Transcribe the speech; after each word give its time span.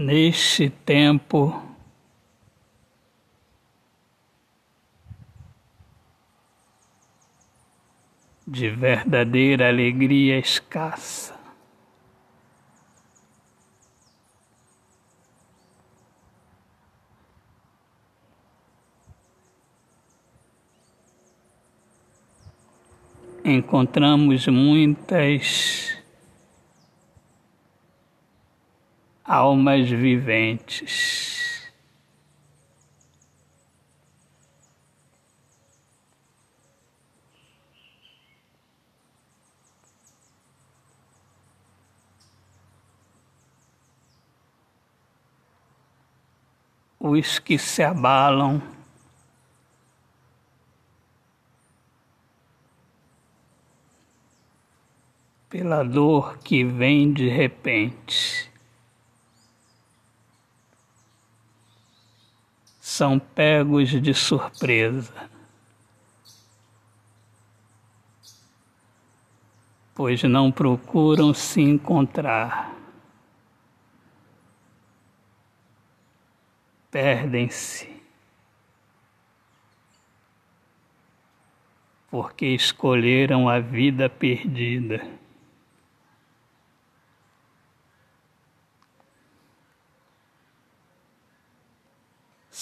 Neste 0.00 0.70
tempo, 0.70 1.60
de 8.46 8.70
verdadeira 8.70 9.66
alegria 9.66 10.38
escassa, 10.38 11.34
encontramos 23.44 24.46
muitas 24.46 25.97
almas 29.28 29.90
viventes. 29.90 31.68
Os 46.98 47.38
que 47.38 47.58
se 47.58 47.82
abalam 47.82 48.62
pela 55.48 55.82
dor 55.82 56.38
que 56.38 56.64
vem 56.64 57.12
de 57.12 57.28
repente. 57.28 58.47
São 62.98 63.16
pegos 63.16 63.90
de 63.90 64.12
surpresa, 64.12 65.30
pois 69.94 70.20
não 70.24 70.50
procuram 70.50 71.32
se 71.32 71.60
encontrar. 71.60 72.74
Perdem-se. 76.90 77.88
Porque 82.10 82.46
escolheram 82.46 83.48
a 83.48 83.60
vida 83.60 84.10
perdida. 84.10 85.08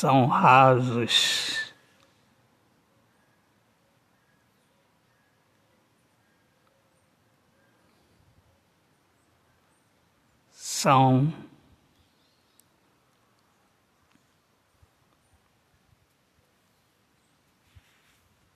São 0.00 0.24
rasos. 0.26 1.74
São 10.50 11.30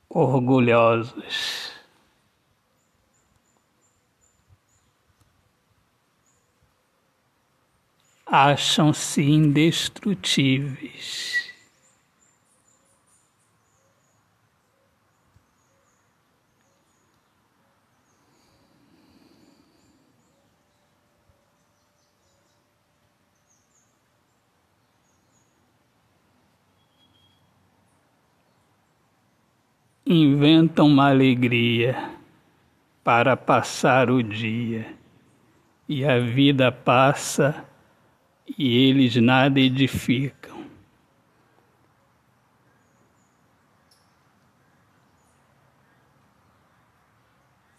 orgulhosos. 0.08 1.63
Acham-se 8.34 9.22
indestrutíveis. 9.22 11.44
Inventam 30.04 30.88
uma 30.88 31.08
alegria 31.08 32.10
para 33.04 33.36
passar 33.36 34.10
o 34.10 34.20
dia, 34.22 34.92
e 35.88 36.04
a 36.04 36.18
vida 36.18 36.72
passa 36.72 37.64
e 38.46 38.88
eles 38.88 39.16
nada 39.16 39.58
edificam. 39.58 40.64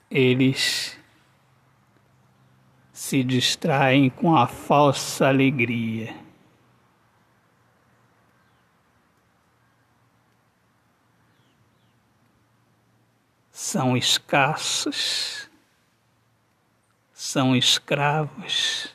Eles 0.10 0.98
se 2.92 3.24
distraem 3.24 4.10
com 4.10 4.36
a 4.36 4.48
falsa 4.48 5.28
alegria. 5.28 6.16
São 13.52 13.98
escassos, 13.98 15.50
são 17.14 17.56
escravos 17.56 18.95